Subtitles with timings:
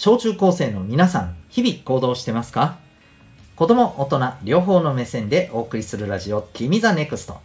[0.00, 2.78] 小中高生の皆さん、日々行動してますか？
[3.56, 7.38] 子供、大人、両方の目線でお送りするラジオ、君ザネクスト。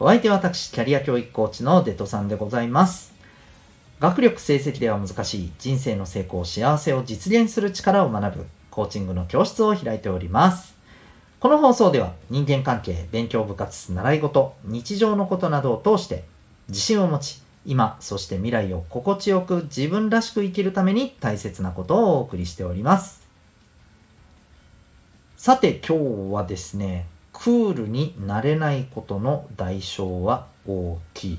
[0.00, 3.12] お相手は私、キャリア教育コーチのデトさんでございます。
[4.00, 10.74] 学力成績では難しい人生の成功、幸せを実現する力を学ぶコーチングの教室を開いております。
[11.38, 16.24] この放送では人間関係、勉強部活、習い事、日常のことなどを通して
[16.66, 23.28] 自信を持ち、今、そして未来を心地よく自分らしく生きるために大切なことをお送りしております。
[25.36, 25.98] さて今
[26.28, 31.38] 日はですね、クールになれないことの代償は大きい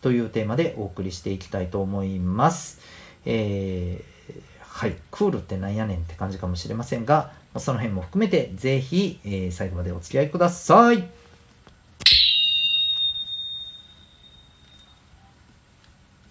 [0.00, 2.80] というテーマでお送りしていきたいと思います。
[3.24, 11.08] えー、はい、クールってなんやねんって感じかもしれませんが、その辺も含めてぜひ、えー、最後までお付き合いください。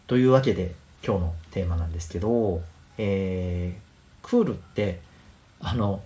[0.07, 0.73] というわけで
[1.05, 2.61] 今日のテーマなんですけど、
[2.97, 4.99] えー、クールって
[5.59, 6.01] あの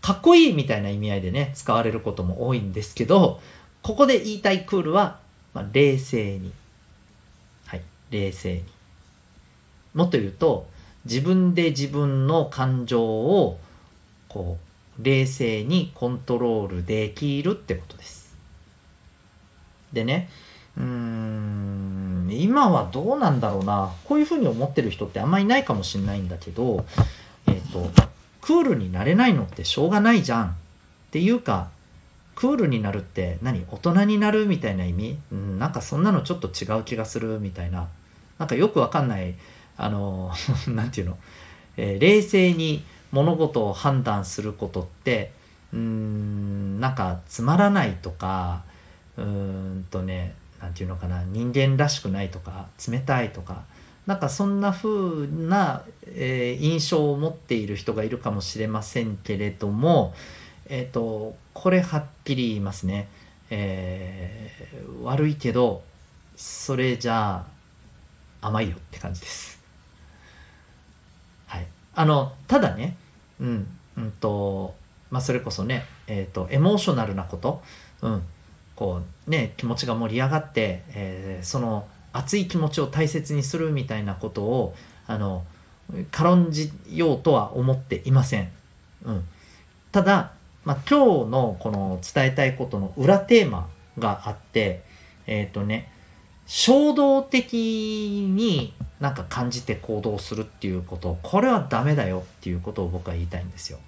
[0.00, 3.40] かっこいいみたいな意味合いでね使われることも多いんですけど
[3.82, 5.18] ここで言いたいクールは、
[5.52, 6.52] まあ、冷静に。
[7.66, 8.64] はい冷静に。
[9.94, 10.66] もっと言うと
[11.04, 13.58] 自分で自分の感情を
[14.28, 14.58] こ
[14.98, 18.36] う冷静にコントロールできるってことです。
[19.92, 20.28] でね
[20.76, 21.53] うーん
[22.30, 23.92] 今はどうなんだろうな。
[24.04, 26.84] こういうふうに思ってる人ってあんまいないかもしれないんだけど
[27.46, 27.90] えっ、ー、と
[28.40, 30.46] クールになれないのってしょうがないじゃん。
[30.48, 30.50] っ
[31.10, 31.68] ていうか
[32.34, 37.88] クールになるって何大人になるみたいな意味、うん、なんかそんなのちょっと違う気がするみたいな。
[38.38, 39.34] なんかよくわかんない
[39.76, 40.32] あの
[40.68, 41.18] 何て言うの、
[41.76, 45.32] えー、冷静に物事を判断することって
[45.72, 48.62] うーんなんかつまらないとか
[49.16, 53.64] うーんとね何て言うのかな人間らしくないとか冷たいとか
[54.06, 60.12] なんかそんな風な、えー、印象を持っている人がいるかもしれませんけれども、
[60.66, 63.08] えっ、ー、とこれはっきり言いますね、
[63.48, 65.82] えー、悪いけど
[66.36, 67.46] それじゃ
[68.42, 69.62] あ甘いよって感じです。
[71.46, 72.96] はい、あのただね
[73.40, 73.66] うん
[73.96, 74.74] うんと
[75.10, 77.62] まあそれこそねえっ、ー、とエモーショナルなこと、
[78.02, 78.22] うん、
[78.76, 84.74] こうね気持ちが盛り上がって、えー、その熱い気持ちを大切にするみたいなことを
[85.06, 85.44] あの
[86.10, 88.50] 軽んじようとは思っていません。
[89.04, 89.24] うん、
[89.92, 90.32] ただ、
[90.64, 93.68] まあ、今日のこの伝えたいことの裏テーマ
[93.98, 94.82] があって
[95.26, 95.92] えっ、ー、とね
[96.46, 97.54] 衝動的
[98.30, 103.78] になんか感じて行動するっていうことこれはダメだよっていうことを僕は言いたいんですよ。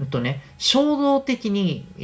[0.00, 2.02] うんとね、衝動的に、え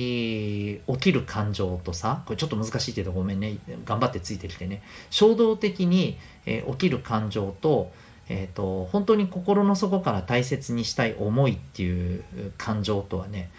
[0.86, 7.90] ー、起きる感情とさ、これちょっと難しいけどごめんね、頑張ってついてきてね、衝動的に、えー、起きる感情と、
[8.28, 12.24] えっ、ー、と、本当に心の底から大切にしたい思いっていう
[12.58, 13.50] 感情とはね、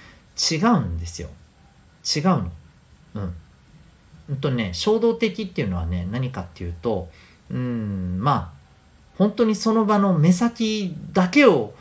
[0.51, 1.29] 違うんですよ。
[2.15, 2.51] 違うの。
[3.15, 3.33] うん。
[4.29, 7.09] うんとね、衝動的っていうのはね、何かっていうと、
[7.49, 8.57] うん、まあ、
[9.17, 11.73] 本当にその場の目先だけを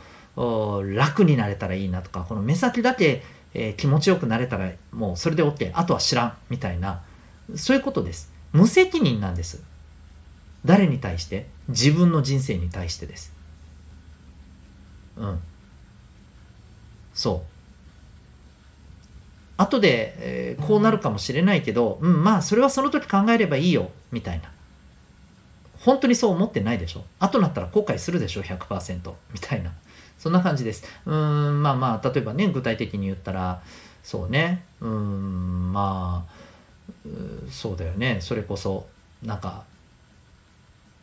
[0.95, 7.01] 楽になれたらいいなとかこの目先だけ、えー、気持ちよくなれたらもうそれで OK あとは知らんみたいな。
[7.55, 8.31] そういうことです。
[8.51, 9.63] 無責任なんです。
[10.65, 11.47] 誰に対して？
[11.69, 13.33] 自分の人生に対してです。
[15.15, 15.39] うん。
[17.13, 17.51] そう。
[19.59, 24.51] 後で、えー、こうなるかもしれないけど、うん、まあそれはその時考えればいいよみたいな。
[25.79, 27.03] 本当にそう思ってないでしょ。
[27.19, 29.71] 後なったら後悔するでしょ100%みたいな。
[30.17, 30.83] そんな感じです。
[31.05, 33.61] うん、まあまあ、例えばね、具体的に言ったら、
[34.03, 36.37] そうね、うん、まあ、
[37.49, 38.87] そうだよね、それこそ、
[39.23, 39.63] なんか、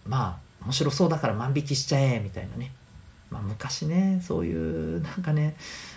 [0.07, 2.73] まあ、面白そうだから万引きしちゃえ、みたいなね。
[3.31, 5.57] まあ、昔ね、そういう、なんかね、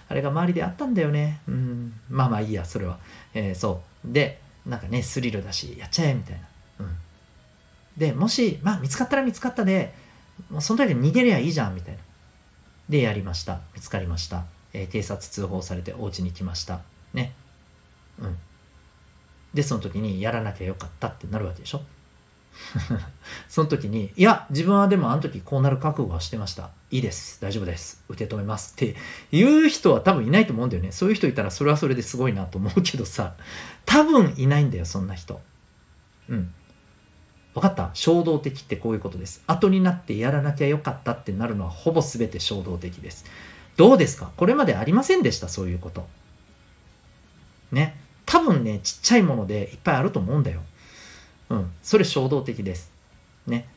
[0.10, 1.42] あれが周りであったんだよね。
[1.48, 3.00] うん、まあまあいいや、それは。
[3.34, 4.12] えー、そう。
[4.12, 6.42] で、なんかね、スリルだし、やっちゃえ、みたいな。
[6.80, 6.98] うん。
[7.98, 9.94] で、もし、まあ見つかったら見つかったで、
[10.50, 12.00] もうその時に逃げりゃいいじゃん、みたいな。
[12.89, 16.81] でやりました見つかりました、えー、警察通報されてお家に来ました
[17.13, 17.34] ね
[18.19, 18.38] うん
[19.54, 21.81] でその時にやらなきゃよかったってなるわけでしょ？
[23.48, 26.72] その時に、いや、自分はでもあの時こうなる覚悟はしてました。
[26.92, 27.39] いいです。
[27.42, 28.04] 大丈夫です。
[28.10, 28.74] 受け止めます。
[28.74, 28.95] って
[29.31, 30.92] いう人は多分いないと思うんだよね。
[30.92, 33.36] そういう人いたらそれはそれですごいなと思うけどさ、
[33.86, 35.42] 多分いないんだよ、そんな人。
[36.30, 36.54] うん。
[37.57, 37.92] 分かった？
[37.94, 39.44] 衝動的ってこういうことです。
[39.48, 43.25] 後になってやらなきゃよかったってなるのはほぼ全て衝動的です。
[43.75, 44.31] どうですか？
[44.38, 45.48] これまでありませんでした？
[45.50, 46.07] そういうこと。
[47.71, 47.95] ね？
[48.25, 50.62] 多分ね、ちっちゃいものでいっぱいあると思うんだよ。
[51.50, 51.71] うん。
[51.83, 52.92] それ衝動的です。
[53.45, 53.68] ね？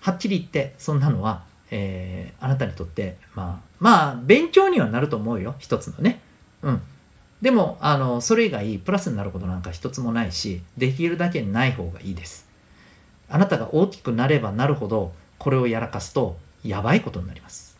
[0.00, 6.22] はっきり言って、そんなのは、えー、あなたにとってまあまあ勉強にはなると思うよ一つのね
[6.62, 6.80] うん
[7.42, 12.47] でもあのそれ以外プラスになることなんか一つもないしできるだけない方がいいです
[13.28, 17.76] あなたが大きくなればなるほどこれをやらかすとやばいことになります。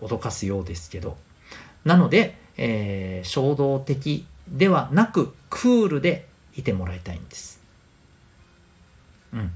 [0.00, 1.16] 脅かすようですけど。
[1.84, 6.26] なので、えー、衝動的ではなくクールで
[6.56, 7.60] いてもらいたいんです。
[9.32, 9.52] うん。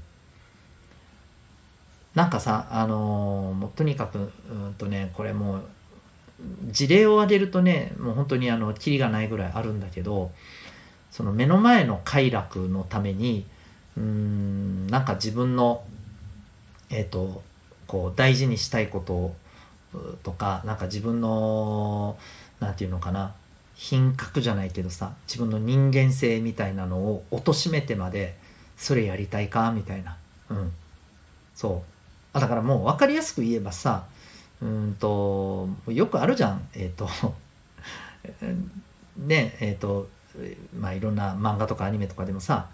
[2.15, 5.63] なんかさあのー、もうとにかくうんとねこれもう
[6.69, 10.31] 事例を挙げるとねもう本当にあのキリがないぐらいあるんだけど
[11.09, 13.45] その目の前の快楽のために
[13.97, 15.83] うんなんか自分の
[16.89, 17.43] えっ、ー、と
[17.87, 19.35] こう大事にしたいこと
[20.23, 22.17] とかなんか自分の
[22.59, 23.33] 何て言うのかな
[23.75, 28.37] 品格じゃないけどさ自分の人間性みたいなのを貶めてまで
[28.77, 30.17] それやりたいかみたいな。
[30.49, 30.71] うん。
[31.53, 31.91] そう。
[32.33, 34.05] あだからもう分かりやすく言えばさ
[34.61, 36.67] うんとよくあるじゃん。
[36.73, 37.09] えっ、 ー、と
[39.17, 40.07] ねえっ、ー、と
[40.77, 42.69] まあいろんな漫画とかアニメとかでもさ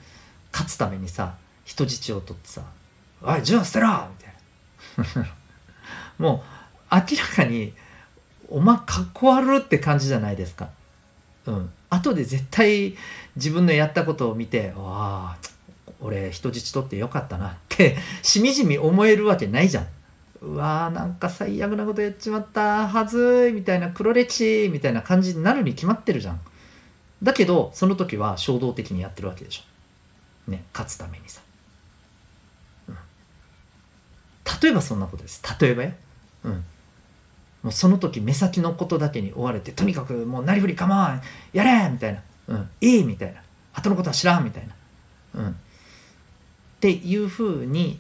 [0.58, 2.64] 勝つためにさ人質を取ってさ
[3.22, 4.08] 「おい銃捨てろ!」
[4.98, 5.28] みたいな。
[6.18, 6.44] も
[6.92, 7.74] う明らかに
[8.50, 10.70] お前かっこ悪って感じじゃないですか。
[11.46, 11.70] うん。
[11.92, 12.96] 後で絶対
[13.36, 15.38] 自分のやったことを見て「わあ
[16.02, 19.88] 俺人質取ってよかったな」ってしみじみ思えるわけないじゃん
[20.42, 22.88] うわーなんか最悪なことやっちまった。
[22.88, 23.54] はずい。
[23.54, 26.40] みたいな黒歴史みたいな感じになるに決まってるじゃん。
[27.22, 29.77] だけどその時は衝動的にやってるわけでしょ。
[30.48, 31.42] ね勝つためにさ、
[32.90, 32.96] うん、
[34.62, 35.42] 例えばそんなことです。
[35.60, 35.92] 例えばよ。
[36.44, 36.66] うん。
[37.64, 41.22] もうその時目先のことだけに追われてとにかくもうなりふり構わん。
[41.54, 42.22] やれみたいな。
[42.48, 42.70] うん。
[42.82, 43.42] いいみたいな。
[43.74, 44.76] 後のことは知らんみたいな。
[45.42, 45.50] うん。
[45.52, 45.54] っ
[46.80, 48.00] ていうふうに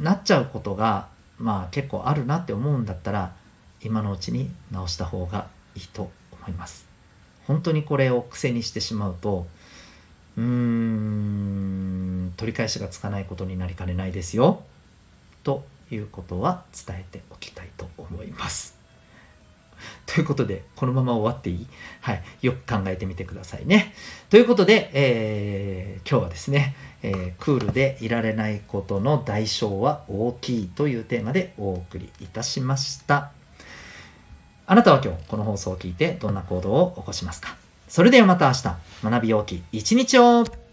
[0.00, 1.08] なっちゃうことが
[1.38, 3.34] まあ結構あるなって思うんだったら
[3.82, 6.86] 今のうちに直した方がいいと思います。
[7.46, 9.46] 本当にこれを癖にしてしまうと
[10.36, 14.62] うーん取り返しがつかないことになりかねないですよ
[15.42, 18.76] ということは伝えておきたいと思います
[20.06, 21.66] ということで、このまま終わっていい？
[22.00, 22.22] はい。
[22.40, 23.92] よく考えてみてくださいね。
[24.30, 33.32] ということで、えー、今日はですね、えー、クールでいられないことの代償は大きいというテーマでお送りいたしました。
[34.66, 37.56] あなたは今日この放送を聞いてどんな行動を起こしますか？
[37.88, 40.65] それではまた明日、学び大きい一日を。